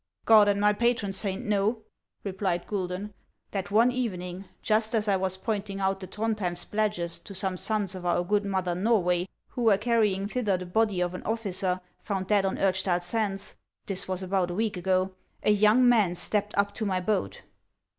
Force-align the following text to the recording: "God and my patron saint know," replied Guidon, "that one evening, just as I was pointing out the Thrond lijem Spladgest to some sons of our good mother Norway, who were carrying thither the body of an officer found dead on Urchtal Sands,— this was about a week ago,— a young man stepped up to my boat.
"God 0.25 0.47
and 0.47 0.59
my 0.59 0.73
patron 0.73 1.13
saint 1.13 1.45
know," 1.45 1.83
replied 2.23 2.65
Guidon, 2.65 3.13
"that 3.51 3.69
one 3.69 3.91
evening, 3.91 4.45
just 4.63 4.95
as 4.95 5.07
I 5.07 5.15
was 5.15 5.37
pointing 5.37 5.79
out 5.79 5.99
the 5.99 6.07
Thrond 6.07 6.37
lijem 6.37 6.57
Spladgest 6.57 7.23
to 7.25 7.35
some 7.35 7.55
sons 7.55 7.93
of 7.93 8.03
our 8.03 8.23
good 8.23 8.43
mother 8.43 8.73
Norway, 8.73 9.29
who 9.49 9.61
were 9.61 9.77
carrying 9.77 10.27
thither 10.27 10.57
the 10.57 10.65
body 10.65 11.01
of 11.01 11.13
an 11.13 11.21
officer 11.21 11.81
found 11.99 12.25
dead 12.25 12.47
on 12.47 12.57
Urchtal 12.57 13.03
Sands,— 13.03 13.55
this 13.85 14.07
was 14.07 14.23
about 14.23 14.49
a 14.49 14.55
week 14.55 14.75
ago,— 14.75 15.11
a 15.43 15.51
young 15.51 15.87
man 15.87 16.15
stepped 16.15 16.57
up 16.57 16.73
to 16.73 16.85
my 16.87 16.99
boat. 16.99 17.43